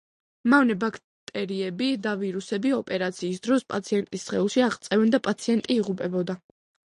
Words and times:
მავნე 0.51 0.75
ბაქტერიები 0.83 1.89
და 2.05 2.13
ვირუსები 2.21 2.71
ოპერაციის 2.79 3.43
დროს 3.49 3.67
პაციენტის 3.73 4.25
სხეულში 4.29 4.65
აღწევდნენ 4.69 5.15
და 5.17 5.23
პაციენტი 5.29 5.77
იღუპებოდა. 5.83 6.37